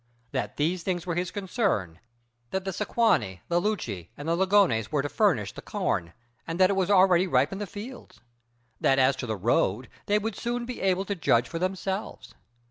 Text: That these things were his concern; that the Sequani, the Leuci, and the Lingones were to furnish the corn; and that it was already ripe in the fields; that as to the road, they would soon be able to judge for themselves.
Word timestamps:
That 0.31 0.57
these 0.57 0.81
things 0.81 1.05
were 1.05 1.13
his 1.13 1.29
concern; 1.29 1.99
that 2.49 2.65
the 2.65 2.71
Sequani, 2.73 3.41
the 3.49 3.61
Leuci, 3.61 4.09
and 4.17 4.27
the 4.27 4.35
Lingones 4.35 4.91
were 4.91 5.03
to 5.03 5.09
furnish 5.09 5.51
the 5.53 5.61
corn; 5.61 6.13
and 6.47 6.59
that 6.59 6.71
it 6.71 6.75
was 6.75 6.89
already 6.89 7.27
ripe 7.27 7.51
in 7.51 7.59
the 7.59 7.67
fields; 7.67 8.19
that 8.79 8.97
as 8.97 9.15
to 9.17 9.27
the 9.27 9.37
road, 9.37 9.89
they 10.07 10.17
would 10.17 10.35
soon 10.35 10.65
be 10.65 10.81
able 10.81 11.05
to 11.05 11.13
judge 11.13 11.47
for 11.47 11.59
themselves. 11.59 12.33